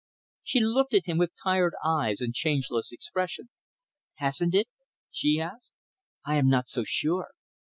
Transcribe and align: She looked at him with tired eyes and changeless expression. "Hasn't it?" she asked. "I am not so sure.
She 0.41 0.59
looked 0.59 0.95
at 0.95 1.05
him 1.05 1.19
with 1.19 1.33
tired 1.43 1.75
eyes 1.85 2.21
and 2.21 2.33
changeless 2.33 2.91
expression. 2.91 3.49
"Hasn't 4.15 4.55
it?" 4.55 4.67
she 5.11 5.39
asked. 5.39 5.69
"I 6.25 6.37
am 6.37 6.47
not 6.47 6.67
so 6.67 6.83
sure. 6.83 7.29